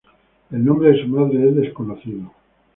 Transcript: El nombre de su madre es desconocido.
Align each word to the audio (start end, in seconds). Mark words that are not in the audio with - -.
El 0.49 0.65
nombre 0.65 0.89
de 0.93 1.01
su 1.03 1.07
madre 1.09 1.47
es 1.49 1.55
desconocido. 1.55 2.31